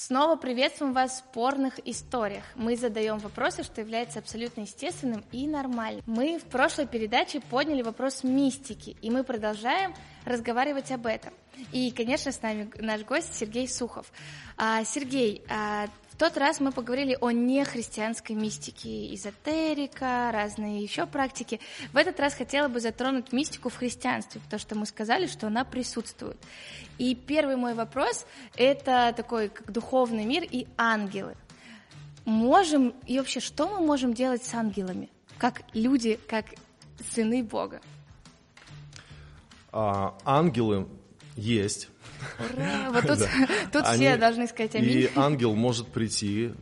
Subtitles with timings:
[0.00, 2.44] Снова приветствуем вас в спорных историях.
[2.54, 6.04] Мы задаем вопросы, что является абсолютно естественным и нормальным.
[6.06, 9.92] Мы в прошлой передаче подняли вопрос мистики, и мы продолжаем
[10.24, 11.34] разговаривать об этом.
[11.72, 14.12] И, конечно, с нами наш гость Сергей Сухов.
[14.56, 15.88] А, Сергей, а,
[16.18, 21.60] тот раз мы поговорили о нехристианской мистике, эзотерика, разные еще практики.
[21.92, 25.64] В этот раз хотела бы затронуть мистику в христианстве, потому что мы сказали, что она
[25.64, 26.36] присутствует.
[26.98, 28.26] И первый мой вопрос–
[28.56, 31.36] это такой как духовный мир и ангелы.
[32.24, 36.46] Можем, и вообще, что мы можем делать с ангелами, как люди, как
[37.14, 37.80] сыны Бога?
[39.70, 40.88] А, ангелы
[41.36, 41.88] есть,
[42.38, 42.90] Ура!
[42.92, 43.18] Вот тут,
[43.72, 44.90] тут Они, все должны сказать аминь.
[44.90, 46.52] И ангел может прийти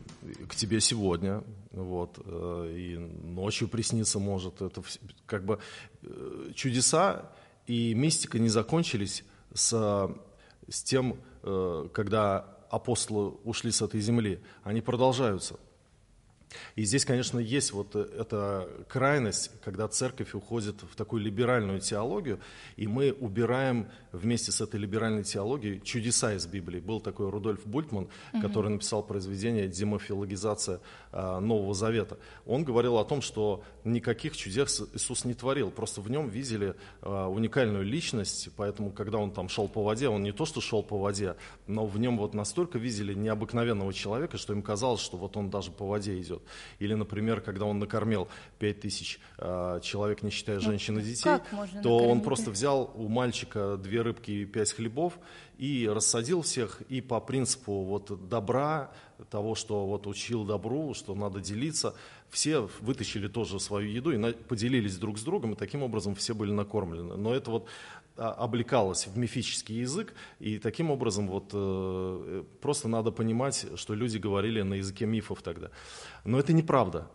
[0.47, 4.61] к тебе сегодня, вот, э, и ночью присниться может.
[4.61, 4.81] Это
[5.25, 5.59] как бы
[6.03, 7.31] э, чудеса
[7.65, 10.09] и мистика не закончились с,
[10.69, 14.41] с тем, э, когда апостолы ушли с этой земли.
[14.63, 15.57] Они продолжаются.
[16.75, 22.39] И здесь, конечно, есть вот э, эта крайность, когда церковь уходит в такую либеральную теологию,
[22.75, 26.79] и мы убираем вместе с этой либеральной теологией чудеса из Библии.
[26.79, 28.41] Был такой Рудольф Бультман, угу.
[28.41, 30.79] который написал произведение «Демофилогизация
[31.11, 32.17] а, Нового Завета».
[32.45, 37.27] Он говорил о том, что никаких чудес Иисус не творил, просто в нем видели а,
[37.27, 40.97] уникальную личность, поэтому, когда он там шел по воде, он не то что шел по
[40.97, 41.35] воде,
[41.67, 45.71] но в нем вот настолько видели необыкновенного человека, что им казалось, что вот он даже
[45.71, 46.36] по воде идет.
[46.79, 48.27] Или, например, когда он накормил
[48.59, 51.37] 5 тысяч э, человек, не считая ну, женщин и детей,
[51.83, 55.19] то он просто взял у мальчика две рыбки и пять хлебов
[55.57, 58.91] и рассадил всех, и по принципу вот добра,
[59.29, 61.95] того, что вот учил добру, что надо делиться,
[62.29, 66.51] все вытащили тоже свою еду и поделились друг с другом, и таким образом все были
[66.51, 67.15] накормлены.
[67.15, 73.11] Но это вот а, облекалось в мифический язык, и таким образом вот э, просто надо
[73.11, 75.69] понимать, что люди говорили на языке мифов тогда.
[76.25, 77.09] Но это неправда.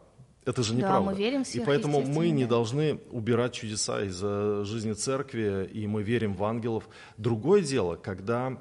[0.45, 1.11] Это же неправда.
[1.11, 4.19] Да, мы верим в и поэтому мы не должны убирать чудеса из
[4.67, 6.89] жизни церкви, и мы верим в ангелов.
[7.17, 8.61] Другое дело, когда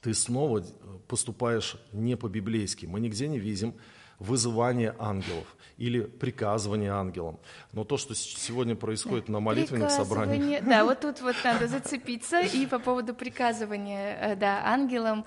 [0.00, 0.64] ты снова
[1.06, 2.86] поступаешь не по-библейски.
[2.86, 3.74] Мы нигде не видим
[4.18, 7.38] вызывание ангелов или приказывание ангелам.
[7.72, 10.64] Но то, что сегодня происходит на молитвенных собраниях...
[10.64, 12.40] Да, вот тут вот надо зацепиться.
[12.40, 15.24] И по поводу приказывания, э, да, ангелам,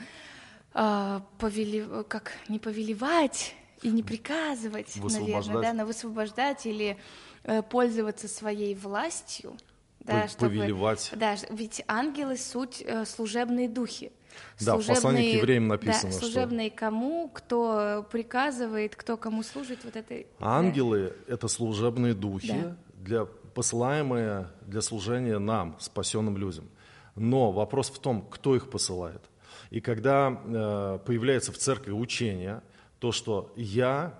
[0.74, 6.98] э, повели, как не повелевать и не приказывать, наверное, да, но высвобождать или
[7.44, 9.56] э, пользоваться своей властью.
[10.02, 11.12] Да, чтобы, повелевать.
[11.16, 14.12] Да, ведь ангелы суть э, служебные духи.
[14.60, 16.78] Да, служебные, в послании к евреям написано, да, служебные что...
[16.78, 20.24] кому, кто приказывает, кто кому служит, вот это.
[20.40, 21.34] Ангелы да.
[21.34, 22.76] это служебные духи да.
[22.98, 26.70] для посылаемые для служения нам, спасенным людям.
[27.16, 29.22] Но вопрос в том, кто их посылает.
[29.70, 32.62] И когда э, появляется в церкви учение,
[33.00, 34.20] то, что я,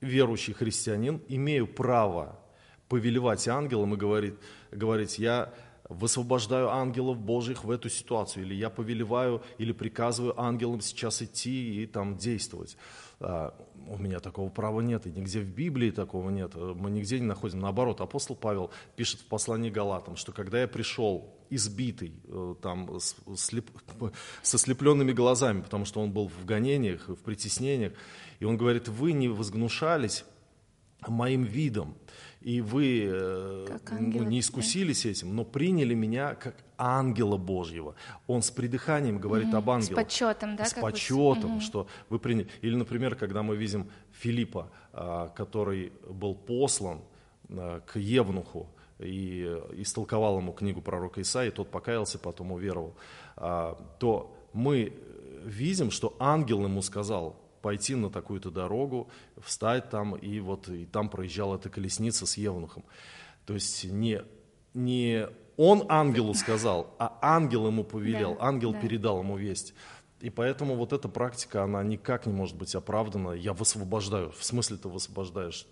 [0.00, 2.38] верующий христианин, имею право
[2.88, 4.34] повелевать ангелам и говорить,
[4.70, 5.52] говорить я
[5.92, 11.86] высвобождаю ангелов Божьих в эту ситуацию, или я повелеваю, или приказываю ангелам сейчас идти и
[11.86, 12.76] там действовать.
[13.20, 13.54] А,
[13.86, 17.60] у меня такого права нет, и нигде в Библии такого нет, мы нигде не находим.
[17.60, 22.98] Наоборот, апостол Павел пишет в послании Галатам, что когда я пришел избитый, э, там,
[23.36, 23.70] слеп,
[24.42, 27.92] со слепленными глазами, потому что он был в гонениях, в притеснениях,
[28.40, 30.24] и он говорит, вы не возгнушались
[31.06, 31.94] моим видом,
[32.44, 35.10] и вы э, ну, не искусились да.
[35.10, 37.94] этим, но приняли меня как ангела Божьего.
[38.26, 40.00] Он с придыханием говорит об ангелах.
[40.00, 40.64] С почетом, да?
[40.64, 42.48] С почетом, что вы приняли.
[42.60, 47.00] Или, например, когда мы видим Филиппа, а, который был послан
[47.48, 49.42] а, к Евнуху, и
[49.72, 52.94] истолковал ему книгу пророка Исаии, тот покаялся, потом уверовал,
[53.36, 54.92] а, то мы
[55.44, 59.08] видим, что ангел ему сказал, пойти на такую-то дорогу,
[59.40, 62.84] встать там, и вот и там проезжала эта колесница с Евнухом.
[63.46, 64.22] То есть не,
[64.74, 68.80] не он ангелу сказал, а ангел ему повелел, да, ангел да.
[68.80, 69.74] передал ему весть.
[70.20, 73.32] И поэтому вот эта практика, она никак не может быть оправдана.
[73.32, 74.30] Я высвобождаю.
[74.30, 75.66] В смысле ты высвобождаешь?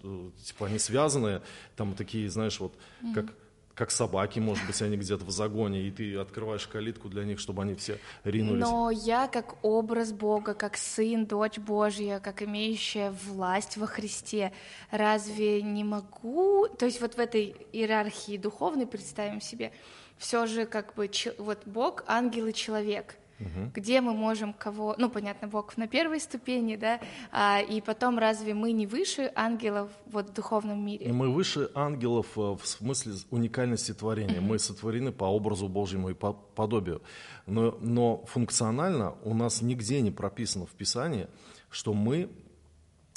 [0.45, 1.43] Типа они связанные,
[1.77, 3.15] там такие, знаешь, вот mm-hmm.
[3.15, 3.33] как
[3.75, 7.63] как собаки, может быть, они где-то в загоне, и ты открываешь калитку для них, чтобы
[7.63, 8.63] они все ринулись.
[8.63, 14.53] Но я как образ Бога, как сын, дочь Божья, как имеющая власть во Христе,
[14.91, 19.73] разве не могу, то есть вот в этой иерархии духовной представим себе,
[20.19, 23.71] все же как бы вот Бог, ангел и человек– угу.
[23.75, 27.01] где мы можем кого, ну, понятно, Бог на первой ступени, да,
[27.33, 31.13] а, и потом разве мы не выше ангелов вот в духовном мире?
[31.13, 34.41] Мы выше ангелов э, в смысле уникальности творения.
[34.41, 37.03] Мы сотворены по образу Божьему и по подобию.
[37.47, 41.27] Но, но функционально у нас нигде не прописано в Писании,
[41.71, 42.31] что мы,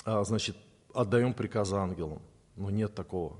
[0.05, 0.55] а, значит,
[0.93, 2.21] отдаем приказы ангелам.
[2.55, 3.37] Но нет такого.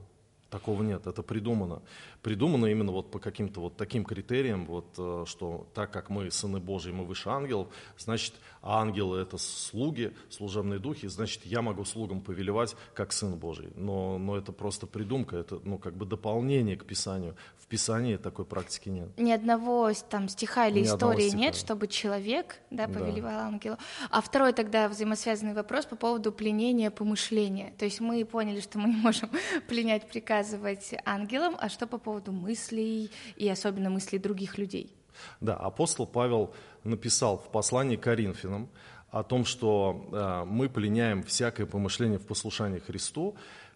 [0.53, 1.81] Такого нет, это придумано.
[2.21, 6.59] Придумано именно вот по каким-то вот таким критериям, вот, э, что так как мы сыны
[6.59, 12.75] Божьи, мы выше ангелов, значит, ангелы это слуги, служебные духи, значит, я могу слугам повелевать
[12.93, 13.71] как сын Божий.
[13.75, 17.35] Но, но это просто придумка, это ну, как бы дополнение к Писанию.
[17.57, 19.09] В Писании такой практики нет.
[19.17, 21.37] Ни одного там стиха или Ни истории стиха.
[21.37, 23.47] нет, чтобы человек да, повелевал да.
[23.47, 23.77] ангелу.
[24.11, 27.73] А второй тогда взаимосвязанный вопрос по поводу пленения помышления.
[27.79, 29.31] То есть мы поняли, что мы не можем
[29.67, 34.93] пленять приказ рассказывать ангелам, а что по поводу мыслей и особенно мыслей других людей?
[35.41, 36.53] Да, апостол Павел
[36.83, 38.67] написал в послании к Коринфянам
[39.11, 43.35] о том, что э, мы пленяем всякое помышление в послушании Христу.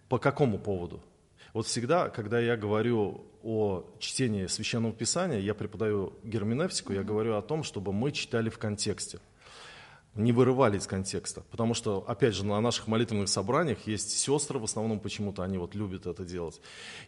[0.09, 0.99] По какому поводу?
[1.53, 7.41] Вот всегда, когда я говорю о чтении Священного Писания, я преподаю герменевтику, я говорю о
[7.41, 9.19] том, чтобы мы читали в контексте
[10.17, 11.41] не вырывали из контекста.
[11.51, 15.75] Потому что, опять же, на наших молитвенных собраниях есть сестры, в основном почему-то они вот
[15.75, 16.59] любят это делать.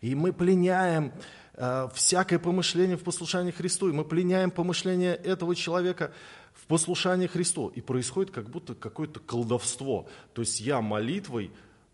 [0.02, 1.12] И мы пленяем
[1.54, 6.12] э, всякое помышление в послушании Христу, и мы пленяем помышление этого человека
[6.54, 7.68] в послушании Христу.
[7.70, 10.08] И происходит как будто какое-то колдовство.
[10.34, 11.52] То есть я молитвой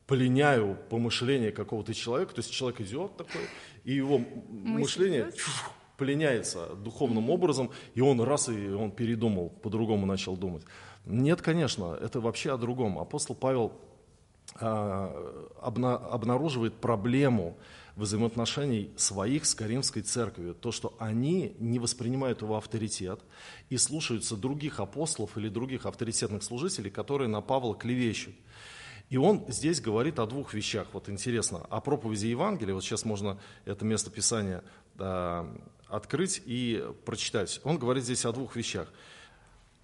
[0.07, 3.41] пленяю помышление какого-то человека, то есть человек идет такой,
[3.83, 5.31] и его мышление
[5.97, 10.63] пленяется духовным образом, и он раз, и он передумал, по-другому начал думать.
[11.05, 12.97] Нет, конечно, это вообще о другом.
[12.99, 13.73] Апостол Павел
[14.59, 17.57] а, обна, обнаруживает проблему
[17.95, 23.21] взаимоотношений своих с Каримской церковью, то, что они не воспринимают его авторитет
[23.69, 28.35] и слушаются других апостолов или других авторитетных служителей, которые на Павла клевещут.
[29.09, 30.87] И он здесь говорит о двух вещах.
[30.93, 32.73] Вот интересно, о проповеди Евангелия.
[32.73, 34.63] Вот сейчас можно это место Писания
[34.95, 35.45] да,
[35.87, 37.61] открыть и прочитать.
[37.63, 38.91] Он говорит здесь о двух вещах.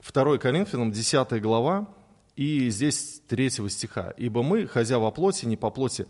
[0.02, 1.88] 2 Коринфянам, 10 глава,
[2.36, 4.14] и здесь 3 стиха.
[4.18, 6.08] «Ибо мы, ходя во плоти, не по плоти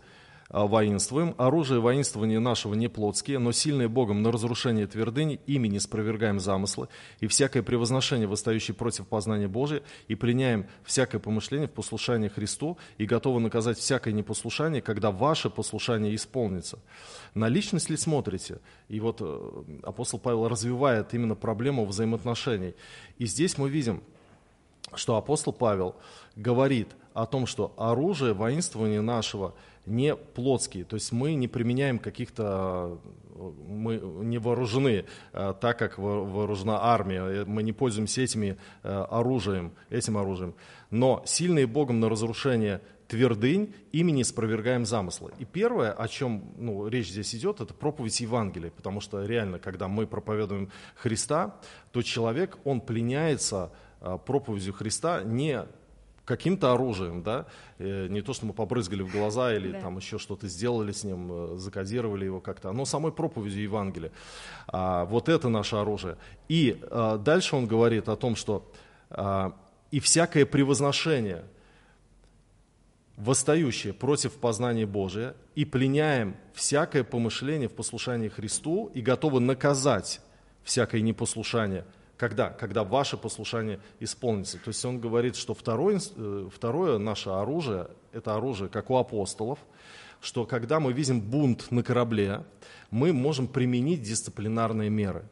[0.52, 6.38] воинствуем, оружие воинствования нашего не плотские, но сильные Богом на разрушение твердынь, ими не спровергаем
[6.38, 6.88] замыслы,
[7.20, 13.06] и всякое превозношение, восстающее против познания Божия, и пленяем всякое помышление в послушание Христу, и
[13.06, 16.78] готовы наказать всякое непослушание, когда ваше послушание исполнится».
[17.34, 18.60] На личность ли смотрите?
[18.88, 22.74] И вот э, апостол Павел развивает именно проблему взаимоотношений.
[23.16, 24.02] И здесь мы видим,
[24.94, 25.96] что апостол Павел
[26.36, 29.54] говорит о том, что оружие воинствования нашего
[29.86, 33.00] не плотские, то есть мы не применяем каких-то,
[33.66, 40.16] мы не вооружены э, так, как вооружена армия, мы не пользуемся этими э, оружием, этим
[40.16, 40.54] оружием,
[40.90, 45.32] но сильные Богом на разрушение твердынь, имени спровергаем замыслы.
[45.38, 49.88] И первое, о чем ну, речь здесь идет, это проповедь Евангелия, потому что реально, когда
[49.88, 51.56] мы проповедуем Христа,
[51.90, 53.70] то человек, он пленяется
[54.24, 55.66] проповедью Христа не
[56.24, 57.46] каким-то оружием, да,
[57.78, 59.80] э, не то, что мы побрызгали в глаза или да.
[59.80, 64.12] там еще что-то сделали с ним, э, закодировали его как-то, но самой проповедью Евангелия.
[64.68, 66.16] А, вот это наше оружие.
[66.48, 68.70] И а, дальше он говорит о том, что
[69.10, 69.56] а,
[69.90, 71.44] и всякое превозношение–
[73.16, 80.20] восстающие против познания Божия и пленяем всякое помышление в послушании Христу и готовы наказать
[80.64, 81.84] всякое непослушание.
[82.22, 82.50] Когда?
[82.50, 84.56] Когда ваше послушание исполнится.
[84.58, 89.58] То есть он говорит, что второе, э, второе наше оружие, это оружие, как у апостолов,
[90.20, 92.44] что когда мы видим бунт на корабле,
[92.92, 95.24] мы можем применить дисциплинарные меры.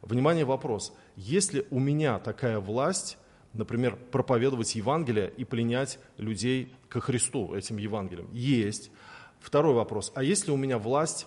[0.00, 0.94] Внимание, вопрос.
[1.14, 3.18] Если у меня такая власть,
[3.52, 8.30] например, проповедовать Евангелие и пленять людей ко Христу этим Евангелием?
[8.32, 8.90] Есть.
[9.40, 10.10] Второй вопрос.
[10.14, 11.26] А есть ли у меня власть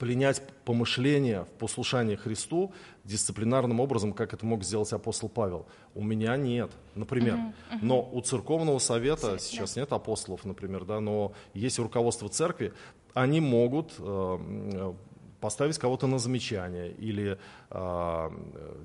[0.00, 2.72] пленять помышления в послушании Христу
[3.04, 5.66] дисциплинарным образом, как это мог сделать апостол Павел?
[5.94, 7.34] У меня нет, например.
[7.34, 7.78] Uh-huh, uh-huh.
[7.82, 12.72] Но у церковного совета сейчас нет апостолов, например, да, но есть руководство церкви,
[13.12, 14.94] они могут э,
[15.38, 17.38] поставить кого-то на замечание или
[17.68, 18.30] э,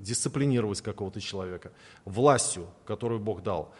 [0.00, 1.72] дисциплинировать какого-то человека
[2.04, 3.72] властью, которую Бог дал.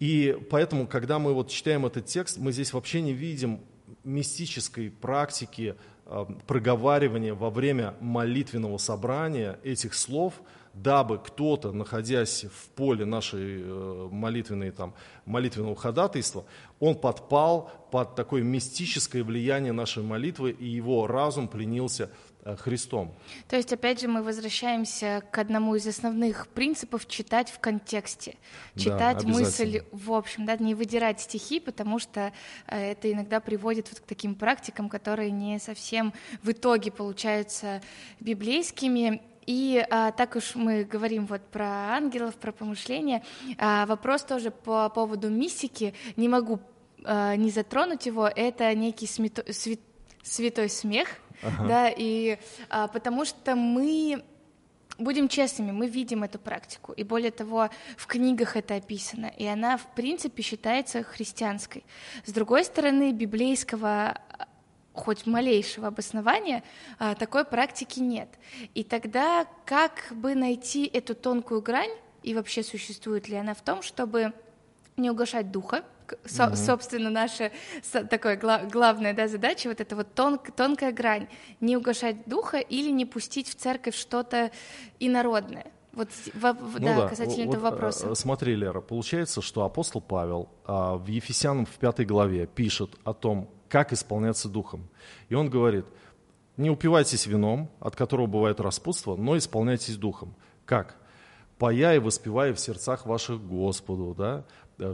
[0.00, 3.60] И поэтому, когда мы вот читаем этот текст, мы здесь вообще не видим
[4.04, 10.34] мистической практики э, проговаривания во время молитвенного собрания этих слов–
[10.76, 14.94] дабы кто-то, находясь в поле нашей э, молитвенной, там,
[15.24, 16.44] молитвенного ходатайства,
[16.80, 22.10] он подпал под такое мистическое влияние нашей молитвы, и его разум пленился
[22.54, 23.14] Христом.
[23.48, 28.36] То есть, опять же, мы возвращаемся к одному из основных принципов читать в контексте,
[28.76, 32.32] читать да, мысль в общем, да, не выдирать стихи, потому что
[32.68, 36.12] э, это иногда приводит вот к таким практикам, которые не совсем
[36.42, 37.82] в итоге получаются
[38.20, 39.22] библейскими.
[39.46, 43.22] И а, так уж мы говорим вот про ангелов, про помышления.
[43.58, 45.94] А, вопрос тоже по поводу мистики.
[46.16, 46.58] Не могу
[47.04, 48.26] а, не затронуть его.
[48.26, 49.78] Это некий смето, свят,
[50.26, 51.08] святой смех,
[51.42, 51.68] ага.
[51.68, 54.22] да, и а, потому что мы
[54.98, 57.68] Будем честными, мы видим эту практику, и более того,
[57.98, 61.84] в книгах это описано, и она, в принципе, считается христианской.
[62.24, 64.18] С другой стороны, библейского
[64.94, 66.62] хоть малейшего обоснования
[66.98, 68.30] а, такой практики нет.
[68.74, 71.90] И тогда как бы найти эту тонкую грань,
[72.22, 74.32] и вообще существует ли она в том, чтобы
[74.96, 75.84] не угошать духа,
[76.24, 76.56] со, mm-hmm.
[76.56, 77.52] собственно, наша
[78.10, 81.28] такая гла, главная да, задача, вот эта вот тон, тонкая грань,
[81.60, 84.50] не угошать духа или не пустить в церковь что-то
[85.00, 85.66] инородное.
[85.96, 88.10] Вот в, в, ну да, да, касательно вот, этого вопроса.
[88.10, 93.14] Э, смотри, Лера, получается, что апостол Павел а, в Ефесянам в пятой главе пишет о
[93.14, 94.90] том, как исполняться духом.
[95.30, 95.86] И он говорит,
[96.58, 100.34] не упивайтесь вином, от которого бывает распутство, но исполняйтесь духом.
[100.66, 100.96] Как?
[101.58, 104.44] Поя и воспевая в сердцах ваших Господу, да?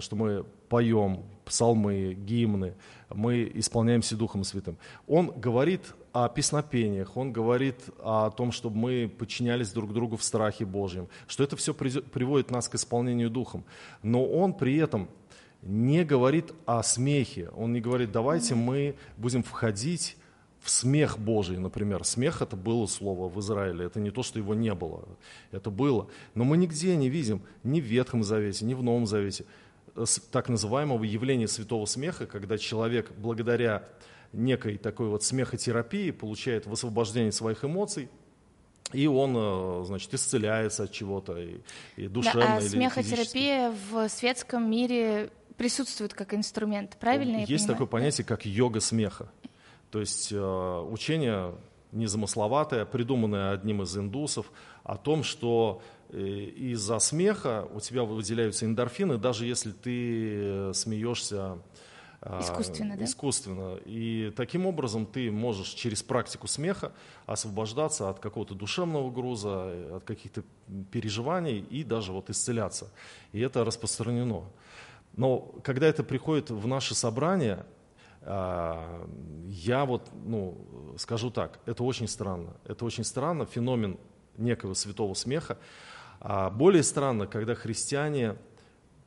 [0.00, 2.72] что мы поем псалмы, гимны,
[3.10, 4.78] мы исполняемся Духом Святым.
[5.06, 10.64] Он говорит о песнопениях, он говорит о том, чтобы мы подчинялись друг другу в страхе
[10.64, 13.64] Божьем, что это все приводит нас к исполнению Духом.
[14.02, 15.10] Но он при этом
[15.60, 17.50] не говорит о смехе.
[17.54, 20.16] Он не говорит, давайте мы будем входить
[20.62, 22.04] в смех Божий, например.
[22.04, 25.06] Смех это было слово в Израиле, это не то, что его не было,
[25.50, 26.06] это было.
[26.34, 29.44] Но мы нигде не видим, ни в Ветхом Завете, ни в Новом Завете,
[30.30, 33.88] так называемого явления святого смеха, когда человек благодаря
[34.32, 38.08] некой такой вот смехотерапии получает высвобождение своих эмоций,
[38.92, 41.60] и он, э, значит, исцеляется от чего-то, и,
[41.96, 47.56] и душевно да, а или смехотерапия в светском мире присутствует как инструмент, правильно Есть я
[47.56, 47.74] понимаю?
[47.74, 49.30] такое понятие, как йога смеха.
[49.90, 51.54] То есть э, учение
[51.92, 54.50] незамысловатое, придуманное одним из индусов,
[54.82, 61.58] о том, что из-за смеха у тебя выделяются эндорфины, даже если ты смеешься
[62.20, 63.04] э, искусственно, да?
[63.04, 63.76] искусственно.
[63.84, 66.92] И таким образом ты можешь через практику смеха
[67.26, 70.42] освобождаться от какого-то душевного груза, от каких-то
[70.90, 72.90] переживаний и даже вот исцеляться.
[73.32, 74.44] И это распространено.
[75.16, 77.64] Но когда это приходит в наше собрание,
[78.22, 79.06] а,
[79.48, 82.54] я вот, ну, скажу так, это очень странно.
[82.64, 83.98] Это очень странно, феномен
[84.36, 85.58] некого святого смеха.
[86.24, 88.36] А более странно, когда христиане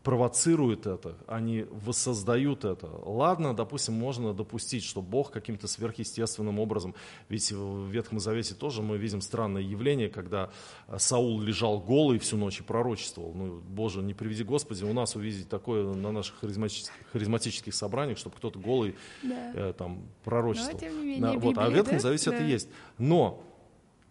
[0.04, 2.88] провоцируют это, они воссоздают это.
[3.06, 6.94] Ладно, допустим, можно допустить, что Бог каким-то сверхъестественным образом,
[7.30, 10.52] ведь в Ветхом Завете тоже мы видим странное явление, когда
[10.98, 13.32] Саул лежал голый всю ночь и пророчествовал.
[13.34, 18.36] Ну, Боже, не приведи Господи, у нас увидеть такое на наших харизматических, харизматических собраниях, чтобы
[18.36, 19.54] кто-то голый да.
[19.56, 20.74] э, там пророчествовал.
[20.74, 22.02] Но, тем не менее, да, вот, а в Ветхом да?
[22.02, 22.36] Завете да.
[22.36, 22.70] это есть.
[22.98, 23.42] Но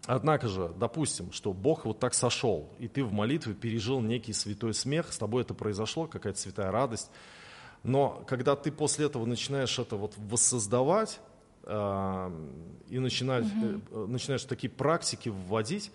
[0.06, 4.74] Однако же, допустим, что Бог вот так сошел, и ты в молитве пережил некий святой
[4.74, 7.10] смех, с тобой это произошло, какая-то святая радость.
[7.82, 11.20] Но когда ты после этого начинаешь это вот воссоздавать
[11.62, 12.30] э,
[12.88, 13.80] и начинаешь, угу.
[13.90, 15.90] э, начинаешь такие практики вводить,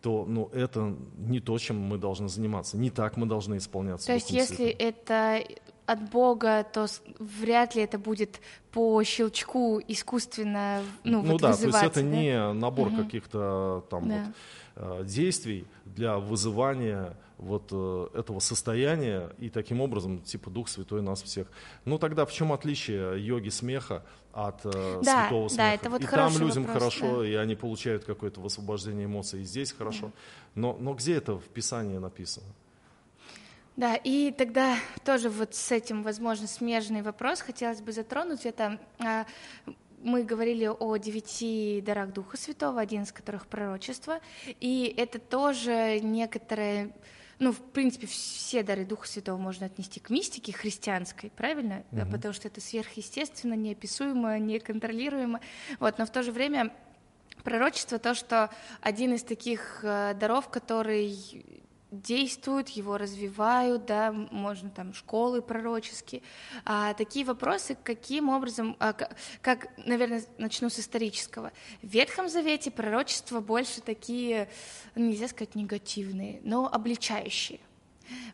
[0.00, 2.76] то ну, это не то, чем мы должны заниматься.
[2.76, 4.06] Не так мы должны исполняться.
[4.06, 5.42] То есть, если это
[5.86, 6.86] от Бога, то
[7.18, 12.02] вряд ли это будет по щелчку искусственно ну, ну вот да, то есть это да?
[12.02, 13.02] не набор угу.
[13.04, 14.32] каких-то там да.
[14.76, 21.02] вот, э, действий для вызывания вот э, этого состояния и таким образом типа Дух Святой
[21.02, 21.46] нас всех.
[21.84, 25.62] Ну тогда в чем отличие йоги смеха от э, да, святого смеха?
[25.62, 27.28] Да, это вот и там людям вопрос, хорошо, да.
[27.28, 30.06] и они получают какое-то высвобождение эмоций, и здесь хорошо.
[30.06, 30.12] Да.
[30.54, 32.46] Но, но где это в Писании написано?
[33.76, 38.46] Да, и тогда тоже вот с этим, возможно, смежный вопрос хотелось бы затронуть.
[38.46, 39.26] Это а,
[40.04, 44.20] мы говорили о девяти дарах Духа Святого, один из которых пророчество,
[44.60, 46.94] и это тоже некоторое,
[47.38, 51.72] ну, в принципе, все дары Духа Святого можно отнести к мистике христианской, правильно?
[51.72, 51.84] Mm-hmm.
[51.92, 55.40] Да, потому что это сверхъестественно, неописуемо, неконтролируемо.
[55.80, 56.72] Вот, но в то же время
[57.42, 58.50] пророчество то, что
[58.82, 61.63] один из таких э, даров, который
[62.02, 66.22] действуют, его развивают, да, можно там школы пророческие.
[66.64, 68.92] А, такие вопросы, каким образом, а,
[69.40, 71.52] как, наверное, начну с исторического.
[71.82, 74.48] В Ветхом Завете пророчества больше такие,
[74.94, 77.60] нельзя сказать негативные, но обличающие.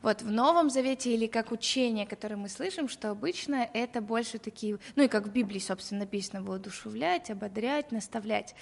[0.02, 4.78] Вот в Новом Завете или как учение, которое мы слышим, что обычно это больше такие,
[4.96, 8.54] ну и как в Библии, собственно, написано, воодушевлять, ободрять, наставлять.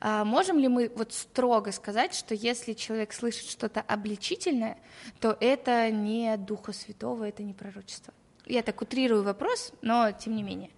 [0.00, 4.78] А можем ли мы вот строго сказать, что если человек слышит что-то обличительное,
[5.20, 8.14] то это не Духа Святого, это не пророчество?
[8.46, 10.70] Я так утрирую вопрос, но тем не менее.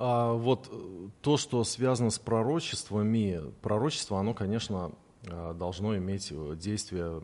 [0.00, 4.92] А вот э, то, что связано с пророчествами, пророчество, оно, конечно,
[5.24, 7.22] э, должно иметь э, действие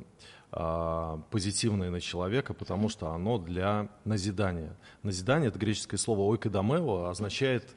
[1.30, 4.76] позитивное на человека, потому что оно для назидания.
[5.02, 7.74] Назидание, это греческое слово ойкодомео, означает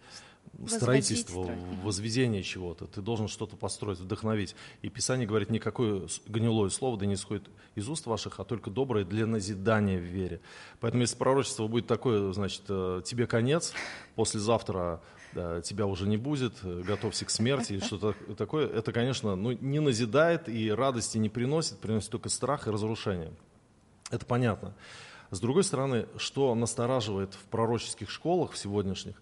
[0.66, 1.50] строительство,
[1.84, 2.88] возведение чего-то.
[2.88, 4.56] Ты должен что-то построить, вдохновить.
[4.82, 7.44] И Писание говорит, никакое гнилое слово да не исходит
[7.76, 10.42] из уст ваших, а только доброе для назидания в вере.
[10.80, 13.74] Поэтому если пророчество будет такое, значит, э, тебе конец,
[14.16, 15.02] послезавтра
[15.34, 19.52] да, тебя уже не будет, э, готовься к смерти, или что-то такое, это, конечно, ну,
[19.52, 23.32] не назидает и радости не приносит, приносит только страх и разрушение.
[24.10, 24.74] Это понятно.
[25.30, 29.22] С другой стороны, что настораживает в пророческих школах в сегодняшних,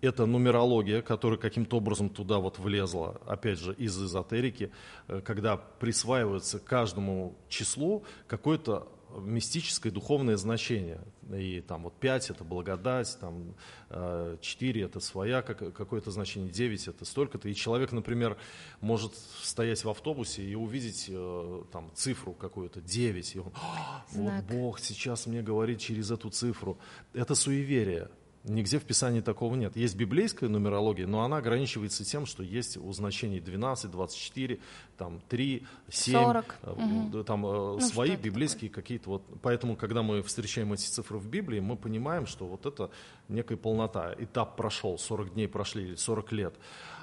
[0.00, 4.70] это нумерология, которая каким-то образом туда вот влезла, опять же, из эзотерики,
[5.08, 8.88] э, когда присваивается каждому числу какое-то
[9.18, 11.00] мистическое духовное значение.
[11.32, 13.54] И там вот 5 это благодать, там
[13.88, 17.48] 4 э, это своя какое-то значение, 9 это столько-то.
[17.48, 18.36] И человек, например,
[18.80, 23.36] может стоять в автобусе и увидеть э, там цифру какую-то, 9.
[23.36, 23.52] И он,
[24.12, 26.78] вот Бог сейчас мне говорит через эту цифру.
[27.12, 28.10] Это суеверие.
[28.46, 29.76] Нигде в Писании такого нет.
[29.76, 34.60] Есть библейская нумерология, но она ограничивается тем, что есть у значений 12, 24,
[34.96, 36.56] там, 3, 7, 40.
[36.62, 37.24] Угу.
[37.24, 39.22] там э, ну, свои библейские какие-то вот.
[39.42, 42.90] Поэтому, когда мы встречаем эти цифры в Библии, мы понимаем, что вот это
[43.28, 44.14] некая полнота.
[44.16, 46.54] Этап прошел, 40 дней прошли, 40 лет.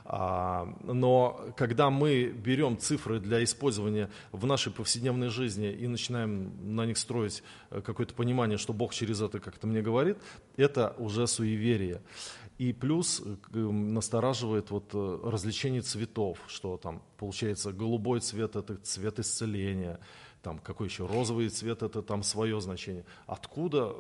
[0.06, 6.86] А, но когда мы берем цифры для использования в нашей повседневной жизни и начинаем на
[6.86, 10.18] них строить э, какое-то понимание, что Бог через это как-то мне говорит,
[10.58, 12.02] это уже суеверие.
[12.58, 19.20] И плюс э, настораживает вот э, развлечение цветов, что там получается голубой цвет– это цвет
[19.20, 20.00] исцеления,
[20.44, 23.06] там какой еще розовый цвет это там свое значение.
[23.26, 23.96] Откуда?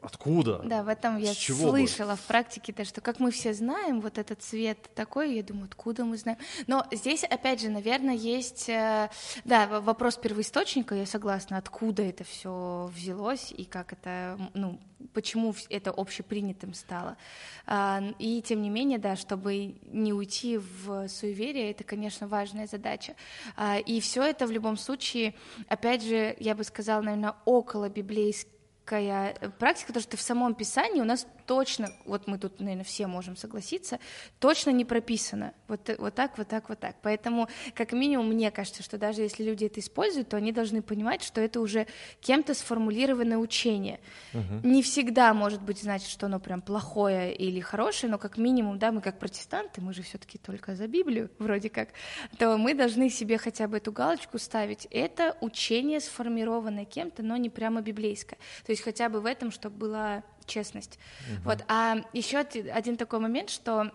[0.00, 0.60] Откуда?
[0.64, 2.16] Да, в этом я слышала бы?
[2.16, 6.04] в практике, то, что как мы все знаем, вот этот цвет такой, я думаю, откуда
[6.04, 6.38] мы знаем.
[6.68, 9.10] Но здесь, опять же, наверное, есть, э,
[9.44, 14.78] да, вопрос первоисточника, я согласна, откуда это все взялось и как это, ну,
[15.14, 17.16] почему это общепринятым стало.
[17.66, 23.16] А, и тем не менее, да, чтобы не уйти в суеверие, это, конечно, важная задача.
[23.56, 25.34] А, и все это в любом случае,
[25.68, 28.57] опять же, я бы сказала, наверное, около библейских
[28.88, 32.84] такая э, практика, потому что в самом Писании у нас точно, вот мы тут, наверное,
[32.84, 33.98] все можем согласиться,
[34.38, 35.52] точно не прописано.
[35.66, 36.96] Вот, вот так, вот так, вот так.
[37.02, 41.22] Поэтому, как минимум, мне кажется, что даже если люди это используют, то они должны понимать,
[41.22, 41.86] что это уже
[42.20, 44.00] кем-то сформулированное учение.
[44.32, 44.68] Угу.
[44.68, 48.92] Не всегда может быть значит, что оно прям плохое или хорошее, но как минимум, да,
[48.92, 51.90] мы как протестанты, мы же все-таки только за Библию, вроде как,
[52.38, 54.86] то мы должны себе хотя бы эту галочку ставить.
[54.90, 58.38] Это учение, сформированное кем-то, но не прямо библейское.
[58.64, 60.98] То есть есть хотя бы в этом, чтобы была честность.
[61.26, 61.42] Угу.
[61.44, 61.64] Вот.
[61.68, 63.92] А еще один такой момент, что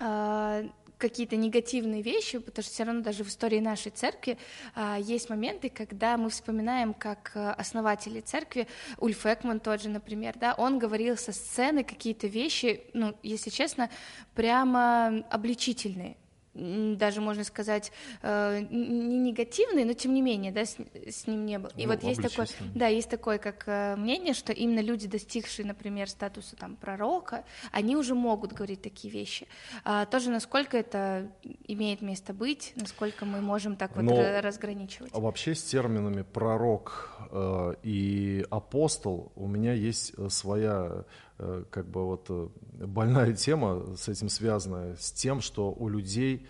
[0.00, 4.38] э, какие-то негативные вещи, потому что все равно даже в истории нашей церкви
[4.74, 10.34] а, есть моменты, когда мы вспоминаем, как э, основатели церкви, Ульф Экман тот же, например,
[10.38, 13.90] да, он говорил со сцены какие-то вещи, ну, если честно,
[14.34, 16.16] прямо обличительные
[16.54, 20.76] даже можно сказать э, не негативный, но тем не менее, да, с,
[21.08, 21.72] с ним не было.
[21.76, 25.66] И ну, вот есть такое, да, есть такое как э, мнение, что именно люди, достигшие,
[25.66, 29.48] например, статуса там пророка, они уже могут говорить такие вещи.
[29.84, 31.30] А, тоже насколько это
[31.66, 35.10] имеет место быть, насколько мы можем так вот но, разграничивать.
[35.12, 41.04] А вообще с терминами пророк э, и апостол у меня есть своя
[41.36, 42.48] как бы вот э,
[42.86, 46.46] больная тема с этим связанная, с тем, что у людей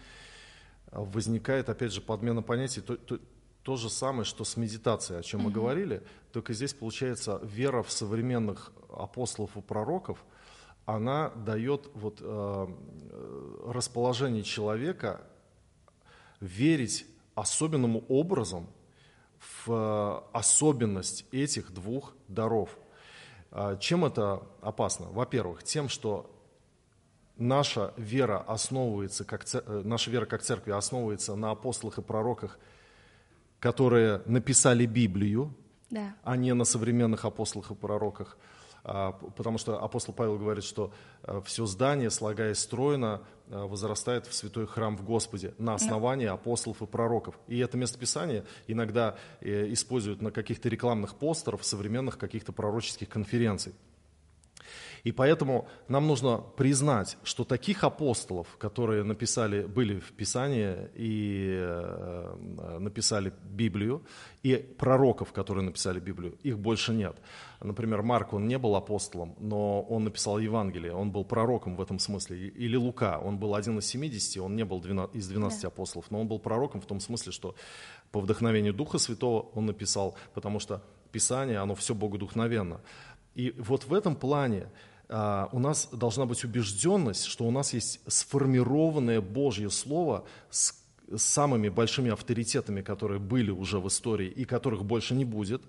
[0.91, 3.19] возникает, опять же, подмена понятий, то, то,
[3.63, 7.91] то же самое, что с медитацией, о чем мы говорили, только здесь получается вера в
[7.91, 10.23] современных апостолов и пророков,
[10.85, 12.67] она дает вот, э,
[13.67, 15.23] расположение человека
[16.41, 18.67] верить особенным образом
[19.65, 22.77] в э, особенность этих двух даров–
[23.81, 25.07] чем это опасно?
[25.07, 26.31] Во-первых, тем, что
[27.37, 32.59] наша вера основывается, как, э, наша вера как церкви основывается на апостолах и пророках,
[33.61, 35.55] которые написали Библию,
[35.91, 36.15] да.
[36.23, 38.37] а не на современных апостолах и пророках.
[38.85, 40.93] А, потому что апостол Павел говорит, что
[41.23, 46.83] а, все здание, слагаясь стройно, а, возрастает в святой храм в Господе на основании апостолов
[46.83, 47.35] и пророков.
[47.49, 53.75] И это местописание иногда э, используют на каких-то рекламных постерах, современных каких-то пророческих конференций.
[55.05, 62.79] И поэтому нам нужно признать, что таких апостолов, которые написали, были в Писании и э,
[62.79, 64.03] написали Библию,
[64.43, 67.17] и пророков, которые написали Библию, их больше нет.
[67.61, 71.99] Например, Марк, он не был апостолом, но он написал Евангелие, он был пророком в этом
[71.99, 72.49] смысле.
[72.49, 75.69] Или Лука, он был один из 70, он не был 12, из 12 да.
[75.69, 77.55] апостолов, но он был пророком в том смысле, что
[78.11, 82.81] по вдохновению Духа Святого он написал, потому что Писание, оно все богодухновенно.
[83.35, 84.69] И вот в этом плане
[85.53, 90.75] у нас должна быть убежденность, что у нас есть сформированное Божье Слово с
[91.15, 95.63] самыми большими авторитетами, которые были уже в истории и которых больше не будет.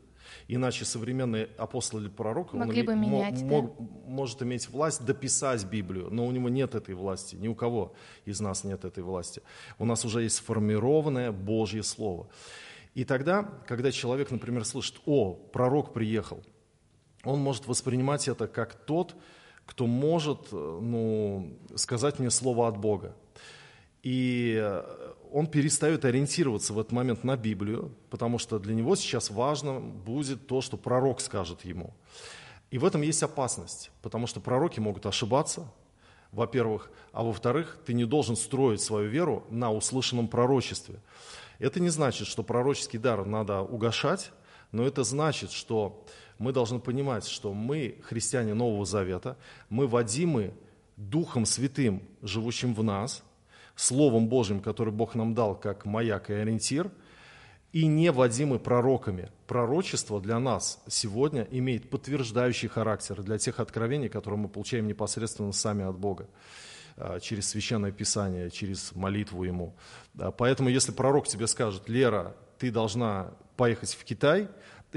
[0.48, 3.86] Иначе современный апостол или пророк Могли он бы менять, мог, да?
[4.08, 7.94] может иметь власть дописать Библию, но у него нет этой власти, ни у кого
[8.26, 9.44] из нас нет этой власти.
[9.78, 12.28] У нас уже есть сформированное Божье Слово.
[12.96, 16.44] И тогда, когда человек, например, слышит, о, пророк приехал–
[17.26, 19.16] он может воспринимать это как тот,
[19.66, 23.16] кто может ну, сказать мне слово от Бога.
[24.04, 24.82] И
[25.32, 30.48] он перестает ориентироваться в этот момент на Библию, потому что для него сейчас важно будет
[30.48, 31.94] то, что пророк скажет ему.
[32.72, 35.68] И в этом есть опасность, потому что пророки могут ошибаться,
[36.32, 41.00] во-первых, а во-вторых, ты не должен строить свою веру на услышанном пророчестве.
[41.60, 44.32] Это не значит, что пророческий дар надо угошать,
[44.72, 46.06] но это значит, что
[46.38, 49.38] мы должны понимать, что мы, христиане Нового Завета,
[49.70, 50.54] мы водимы
[50.98, 53.24] Духом Святым, живущим в нас,
[53.76, 56.92] Словом Божьим, который Бог нам дал как маяк и ориентир,
[57.74, 59.30] и не водимы пророками.
[59.48, 65.84] Пророчество для нас сегодня имеет подтверждающий характер для тех откровений, которые мы получаем непосредственно сами
[65.84, 66.30] от Бога
[66.96, 69.76] а, через Священное Писание, через молитву Ему.
[70.38, 74.48] Поэтому, если пророк тебе скажет, Лера, ты должна поехать в Китай,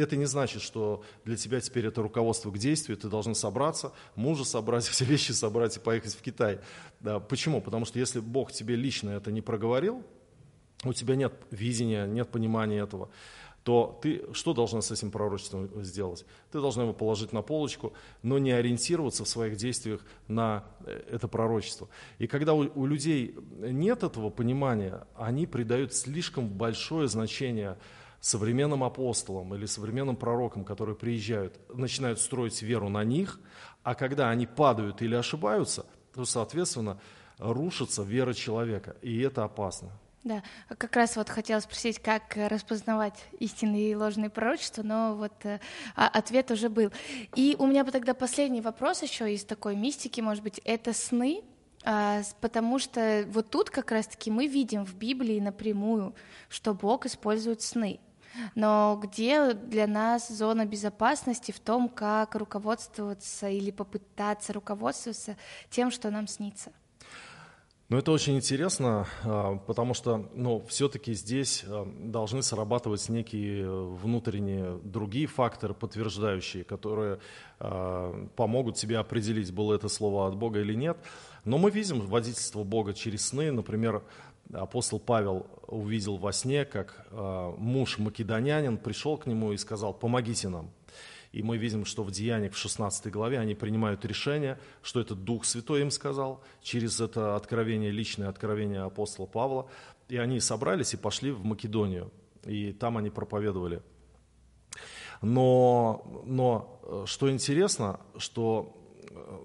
[0.03, 4.45] это не значит, что для тебя теперь это руководство к действию, ты должен собраться, мужа
[4.45, 6.61] собрать, все вещи собрать и поехать в Китай.
[7.01, 7.61] Да, почему?
[7.61, 10.03] Потому что если Бог тебе лично это не проговорил,
[10.85, 13.11] у тебя нет видения, нет понимания этого,
[13.65, 16.25] то ты что должна с этим пророчеством сделать?
[16.53, 21.29] Ты должна его положить на полочку, но не ориентироваться в своих действиях на э, это
[21.29, 21.89] пророчество.
[22.19, 27.77] И когда у, у людей нет этого понимания, они придают слишком большое значение
[28.21, 33.41] современным апостолам или современным пророкам, которые приезжают, начинают строить веру на них,
[33.83, 37.01] а когда они падают или ошибаются, то, соответственно,
[37.39, 39.91] рушится вера человека, и это опасно.
[40.25, 40.43] Да,
[40.77, 45.61] как раз вот хотела спросить, как распознавать истинные и ложные пророчества, но вот э,
[45.95, 46.91] а, ответ уже был.
[47.37, 51.43] И у меня бы тогда последний вопрос еще из такой мистики, может быть, это сны,
[51.85, 56.15] а, потому что вот тут как раз-таки мы видим в Библии напрямую,
[56.49, 58.01] что Бог использует сны.
[58.55, 65.37] Но где для нас зона безопасности в том, как руководствоваться или попытаться руководствоваться
[65.71, 66.73] тем, что нам снится?
[67.91, 74.79] Ну, это очень интересно, а, потому что ну, все-таки здесь а, должны срабатывать некие внутренние
[74.85, 77.19] другие факторы, подтверждающие, которые
[77.59, 80.99] а, помогут тебе определить, было это слово от Бога или нет.
[81.47, 83.51] Но мы видим водительство Бога через сны.
[83.51, 84.03] Например,
[84.53, 90.49] апостол Павел увидел во сне, как э, муж македонянин пришел к нему и сказал, помогите
[90.49, 90.71] нам.
[91.33, 95.45] И мы видим, что в Деяниях в 16 главе они принимают решение, что это Дух
[95.45, 99.69] Святой им сказал, через это откровение, личное откровение апостола Павла.
[100.09, 102.11] И они собрались и пошли в Македонию,
[102.45, 103.83] и там они проповедовали.
[105.21, 108.75] Но, но что интересно, что
[109.11, 109.39] э,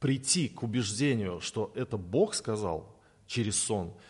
[0.00, 2.97] прийти к убеждению, что это Бог сказал
[3.28, 3.92] через сон–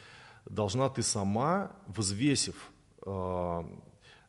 [0.49, 2.73] должна ты сама, взвесив
[3.05, 3.63] э,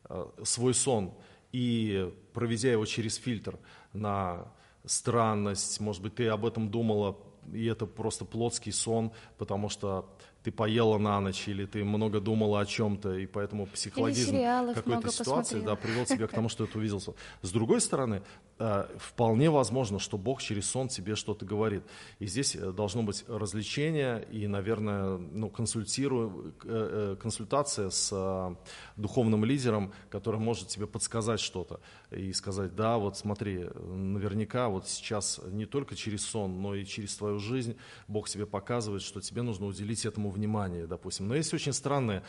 [0.08, 1.14] э, свой сон
[1.52, 3.58] и проведя его через фильтр
[3.92, 4.46] на
[4.84, 7.16] странность, может быть, ты об этом думала,
[7.52, 10.08] и это просто плотский сон, потому что
[10.42, 14.36] ты поела на ночь, или ты много думала о чем-то, и поэтому психологизм
[14.74, 17.14] какой-то ситуации да, привел тебя к тому, что ты увидел сон.
[17.42, 18.22] С другой стороны,
[18.58, 21.82] э, вполне возможно, что Бог через сон тебе что-то говорит.
[22.18, 28.56] И здесь э, должно быть развлечение и, наверное, ну, консультирую, э, консультация с
[28.96, 35.40] духовным лидером, который может тебе подсказать что-то и сказать, да, вот смотри, наверняка вот сейчас
[35.50, 37.76] не только через сон, но и через твою жизнь
[38.08, 41.28] Бог тебе показывает, что тебе нужно уделить этому внимание, допустим.
[41.28, 42.22] Но есть очень странные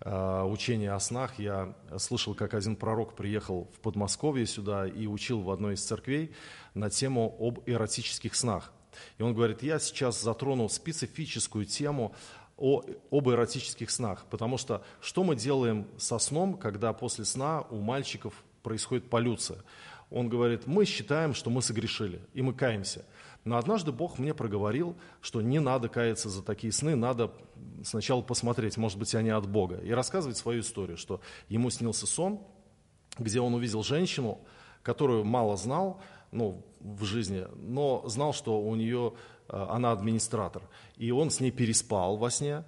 [0.00, 1.38] э, учения о снах.
[1.38, 6.34] Я слышал, как один пророк приехал в Подмосковье сюда и учил в одной из церквей
[6.74, 8.72] на тему об эротических снах.
[9.18, 12.14] И он говорит, я сейчас затрону специфическую тему
[12.56, 17.80] о, об эротических снах, потому что что мы делаем со сном, когда после сна у
[17.80, 19.58] мальчиков происходит полюция?
[20.10, 23.04] Он говорит, мы считаем, что мы согрешили, и мы каемся.
[23.44, 27.30] Но однажды Бог мне проговорил, что не надо каяться за такие сны, надо
[27.82, 29.76] сначала посмотреть, может быть, они от Бога.
[29.76, 32.40] И рассказывать свою историю, что ему снился сон,
[33.18, 34.40] где он увидел женщину,
[34.82, 36.00] которую мало знал,
[36.32, 39.14] ну, в жизни, но знал, что у нее,
[39.48, 40.62] э, она администратор.
[40.96, 42.64] И он с ней переспал во сне,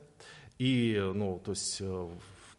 [0.58, 2.08] и, ну, то есть э,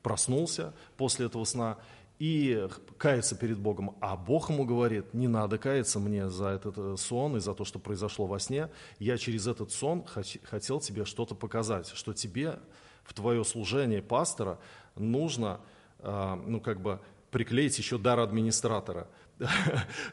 [0.03, 1.77] проснулся после этого сна,
[2.19, 3.95] и кается перед Богом.
[3.99, 7.63] А Бог ему говорит, не надо каяться мне за этот э, сон и за то,
[7.63, 8.69] что произошло во сне.
[8.99, 10.03] Я через этот сон
[10.43, 12.59] хотел тебе что-то показать, что тебе
[13.03, 14.59] в твое служение пастора
[14.95, 15.59] нужно,
[15.99, 16.99] э, ну, как бы,
[17.29, 19.07] приклеить еще дар администратора,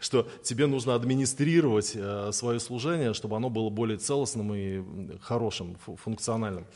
[0.01, 4.83] что тебе нужно администрировать э, свое служение, чтобы оно было более целостным и
[5.23, 6.67] хорошим, функциональным.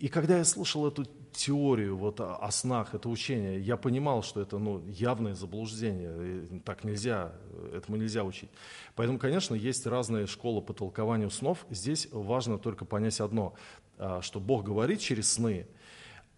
[0.00, 4.56] И когда я слушал эту теорию вот о, снах, это учение, я понимал, что это
[4.56, 7.34] ну, явное заблуждение, так нельзя,
[7.74, 8.48] этому нельзя учить.
[8.96, 11.66] Поэтому, конечно, есть разные школы по толкованию снов.
[11.68, 13.52] Здесь важно только понять одно,
[13.98, 15.66] а, что Бог говорит через сны,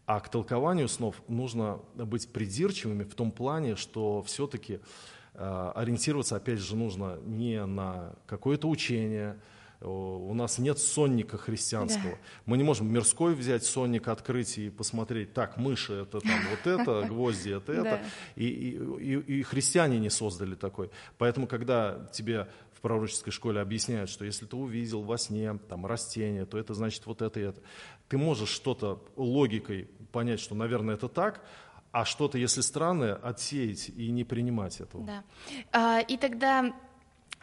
[0.07, 4.81] а к толкованию снов нужно быть придирчивыми в том плане, что все-таки
[5.35, 9.38] а, ориентироваться, опять же, нужно не на какое-то учение,
[9.85, 12.12] у нас нет сонника христианского.
[12.12, 12.18] Да.
[12.47, 17.07] Мы не можем мирской взять сонник, открыть и посмотреть, так, мыши это там вот это,
[17.09, 18.03] гвозди это это.
[18.37, 20.90] И, и, и христиане не создали такой.
[21.18, 26.47] Поэтому, когда тебе в пророческой школе объясняют, что если ты увидел во сне там растение,
[26.47, 27.61] то это значит вот это и это.
[28.09, 31.45] Ты можешь что-то логикой понять, что, наверное, это так,
[31.92, 35.05] а что-то, если странное, отсеять и не принимать этого.
[35.05, 35.25] Да.
[35.73, 36.73] А, и тогда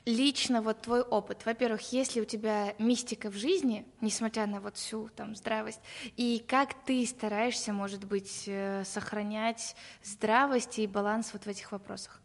[0.05, 1.45] лично вот твой опыт.
[1.45, 5.81] Во-первых, есть ли у тебя мистика в жизни, несмотря на вот всю там здравость,
[6.17, 12.21] и как ты стараешься, может быть, э, сохранять здравость и баланс вот в этих вопросах?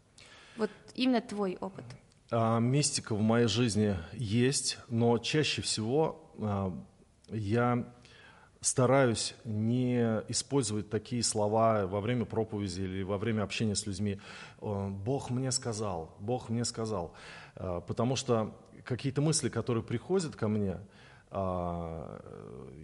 [0.57, 1.85] Вот именно твой опыт.
[2.31, 6.73] А, мистика в моей жизни есть, но чаще всего а,
[7.29, 7.85] я
[8.61, 14.19] стараюсь не использовать такие слова во время проповеди или во время общения с людьми.
[14.59, 17.13] Бог мне сказал, Бог мне сказал.
[17.55, 20.79] А, потому что какие-то мысли, которые приходят ко мне,
[21.31, 22.21] а,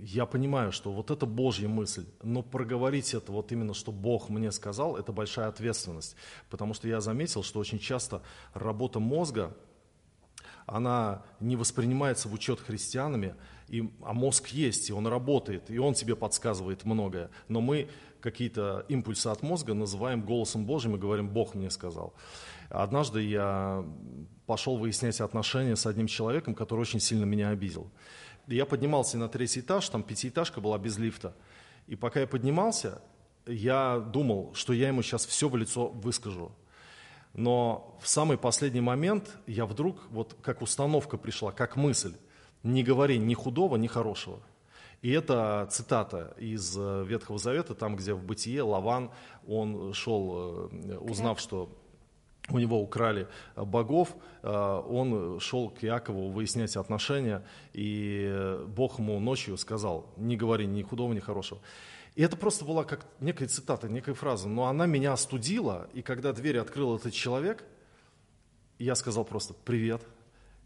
[0.01, 4.51] я понимаю, что вот это Божья мысль, но проговорить это вот именно, что Бог мне
[4.51, 6.15] сказал, это большая ответственность,
[6.49, 8.21] потому что я заметил, что очень часто
[8.53, 9.55] работа мозга,
[10.65, 13.35] она не воспринимается в учет христианами,
[13.71, 17.87] и, а мозг есть, и он работает, и он тебе подсказывает многое, но мы
[18.19, 22.13] какие-то импульсы от мозга называем голосом Божьим и говорим, Бог мне сказал.
[22.69, 23.85] Однажды я
[24.45, 27.89] пошел выяснять отношения с одним человеком, который очень сильно меня обидел.
[28.47, 31.33] Я поднимался на третий этаж, там пятиэтажка была без лифта.
[31.87, 33.01] И пока я поднимался,
[33.45, 36.51] я думал, что я ему сейчас все в лицо выскажу.
[37.33, 42.13] Но в самый последний момент я вдруг, вот как установка пришла, как мысль,
[42.63, 44.39] не говори ни худого, ни хорошего.
[45.01, 49.09] И это цитата из э, Ветхого Завета, там, где в Бытие Лаван,
[49.47, 51.75] он шел, э, узнав, что
[52.49, 57.43] у него украли э, богов, он шел к Иакову выяснять отношения,
[57.73, 61.61] и Бог ему ночью сказал, не говори ни худого, ни хорошего.
[62.15, 66.33] И это просто была как некая цитата, некая фраза, но она меня остудила, и когда
[66.33, 67.63] дверь открыл этот человек,
[68.79, 70.01] я сказал просто «привет»,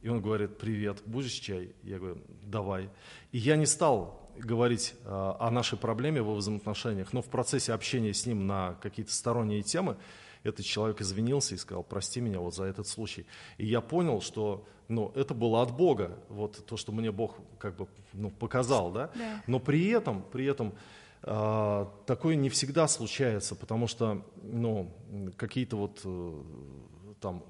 [0.06, 2.91] и он говорит «привет, будешь чай?» Я говорю «давай».
[3.32, 8.13] И я не стал говорить э, о нашей проблеме во взаимоотношениях, но в процессе общения
[8.13, 9.98] с ним на какие-то сторонние темы
[10.44, 13.26] этот человек извинился и сказал, прости меня вот за этот случай.
[13.58, 17.76] И я понял, что ну, это было от Бога, вот то, что мне Бог как
[17.76, 19.10] бы ну, показал, да?
[19.15, 19.44] да.
[19.48, 20.76] Но при этом, при этом
[21.24, 24.94] э, такое не всегда случается, потому что ну,
[25.36, 26.44] какие-то вот э,
[27.20, 27.44] там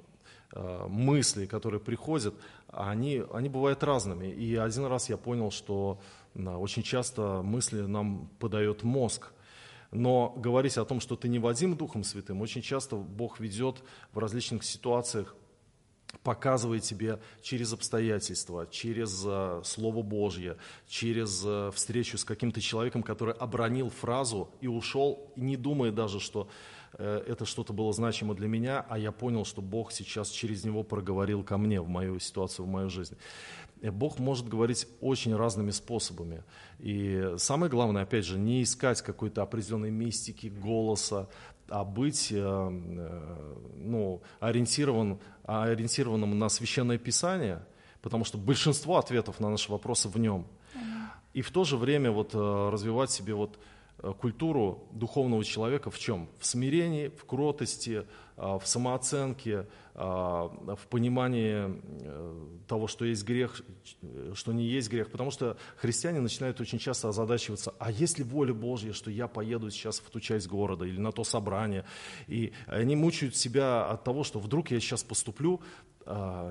[0.55, 2.33] мысли, которые приходят,
[2.69, 4.27] они, они бывают разными.
[4.27, 5.99] И один раз я понял, что
[6.33, 9.31] очень часто мысли нам подает мозг.
[9.91, 14.19] Но говорить о том, что ты не Вадим Духом Святым, очень часто Бог ведет в
[14.19, 15.35] различных ситуациях
[16.23, 23.33] показывает тебе через обстоятельства, через uh, Слово Божье, через uh, встречу с каким-то человеком, который
[23.33, 26.47] обронил фразу и ушел, не думая даже, что
[26.97, 31.43] это что-то было значимо для меня, а я понял, что Бог сейчас через него проговорил
[31.43, 33.17] ко мне в мою ситуацию, в мою жизнь.
[33.81, 36.43] Бог может говорить очень разными способами.
[36.79, 41.27] И самое главное, опять же, не искать какой-то определенной мистики, голоса,
[41.69, 47.65] а быть э, э, ну, ориентирован, ориентированным на священное писание,
[48.01, 50.47] потому что большинство ответов на наши вопросы в нем.
[51.33, 53.59] И в то же время вот, э, развивать себе вот,
[54.19, 56.29] культуру духовного человека в чем?
[56.39, 58.05] В смирении, в кротости,
[58.35, 61.81] в самооценке, в понимании
[62.67, 63.61] того, что есть грех,
[64.33, 65.09] что не есть грех.
[65.09, 69.71] Потому что христиане начинают очень часто озадачиваться, а есть ли воля Божья, что я поеду
[69.71, 71.85] сейчас в ту часть города или на то собрание.
[72.27, 75.61] И они мучают себя от того, что вдруг я сейчас поступлю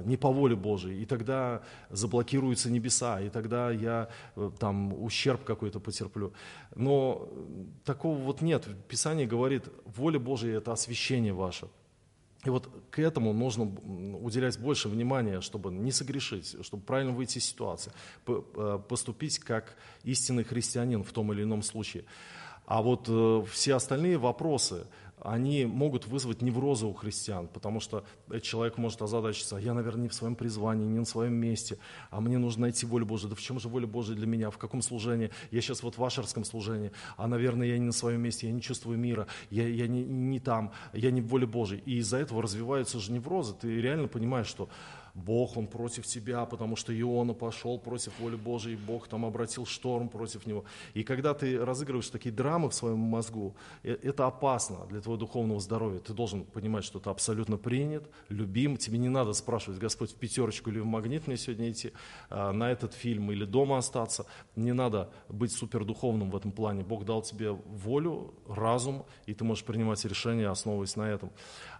[0.05, 5.81] не по воле Божией, и тогда заблокируются небеса, и тогда я э, там ущерб какой-то
[5.81, 6.33] потерплю.
[6.75, 7.29] Но
[7.85, 8.67] такого вот нет.
[8.88, 11.69] Писание говорит, воля Божия– это освящение ваше.
[12.45, 13.64] И вот к этому нужно
[14.21, 17.93] уделять больше внимания, чтобы не согрешить, чтобы правильно выйти из ситуации,
[18.27, 22.05] э, поступить как истинный христианин в том или ином случае.
[22.67, 24.87] А вот э, все остальные вопросы–
[25.24, 28.04] они могут вызвать неврозы у христиан, потому что
[28.42, 31.78] человек может озадачиться, я, наверное, не в своем призвании, не на своем месте,
[32.10, 33.30] а мне нужно найти волю Божию.
[33.30, 35.30] Да в чем же воля Божия для меня, в каком служении?
[35.50, 38.60] Я сейчас вот в вашерском служении, а, наверное, я не на своем месте, я не
[38.60, 41.82] чувствую мира, я, я не, не там, я не в воле Божией.
[41.87, 43.54] И из-за этого развиваются же неврозы.
[43.54, 44.68] Ты реально понимаешь, что
[45.14, 50.09] Бог, Он против тебя, потому что Иона пошел против воли Божией, Бог там обратил шторм
[50.09, 50.64] против него.
[50.92, 55.61] И когда ты разыгрываешь такие драмы в своем мозгу, э, это опасно для твоего духовного
[55.61, 56.00] здоровья.
[56.00, 58.77] Ты должен понимать, что ты абсолютно принят, любим.
[58.77, 61.92] Тебе не надо спрашивать, Господь, в пятерочку или в магнит мне сегодня идти
[62.29, 64.27] а, на этот фильм или дома остаться.
[64.57, 66.83] Не надо быть супердуховным в этом плане.
[66.83, 71.31] Бог дал тебе волю, разум, и ты можешь принимать решения, основываясь на этом.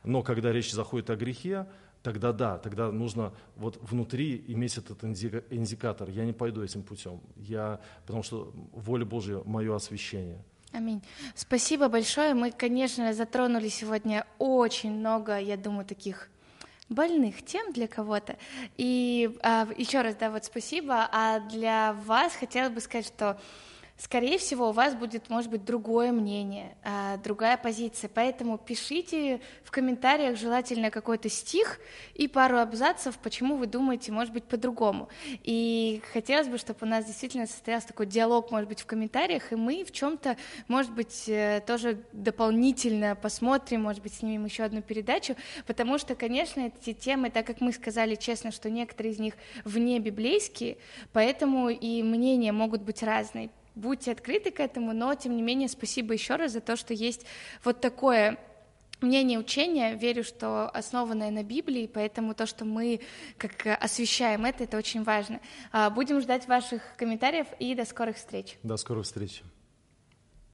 [0.05, 1.67] Но когда речь заходит о грехе,
[2.05, 6.11] тогда да, тогда нужно вот внутри иметь этот индикатор.
[6.11, 10.39] Я не пойду этим путем, я, потому что воля Божья– мое освящение.
[10.73, 11.03] Аминь.
[11.35, 12.35] Спасибо большое.
[12.35, 16.29] Мы, конечно, затронули сегодня очень много, я думаю, таких
[16.91, 18.37] больных тем для кого-то.
[18.77, 21.09] И а, еще раз, да, вот спасибо.
[21.11, 23.41] А для вас хотела бы сказать, что
[23.97, 28.11] скорее всего, у вас будет, может быть, другое мнение, а, другая позиция.
[28.13, 31.79] Поэтому пишите в комментариях желательно какой-то стих
[32.15, 35.09] и пару абзацев, почему вы думаете, может быть, по-другому.
[35.45, 39.57] И хотелось бы, чтобы у нас действительно состоялся такой диалог, может быть, в комментариях, и
[39.57, 45.37] мы в чем-то, может быть, э, тоже дополнительно посмотрим, может быть, снимем еще одну передачу,
[45.67, 50.01] потому что, конечно, эти темы, так как мы сказали честно, что некоторые из них вне
[50.01, 50.79] библейские,
[51.13, 56.15] поэтому и мнения могут быть разные будьте открыты к этому, но тем не менее спасибо
[56.15, 57.27] еще раз за то, что есть
[57.65, 58.39] вот такое
[59.01, 63.01] мнение учения, верю, что основанное на Библии, поэтому то, что мы
[63.39, 65.41] как освещаем это, это очень важно.
[65.73, 68.57] А, будем ждать ваших комментариев и до скорых встреч.
[68.63, 69.43] До скорых встреч.